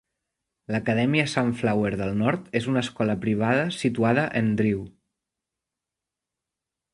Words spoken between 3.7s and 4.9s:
situada en Drew.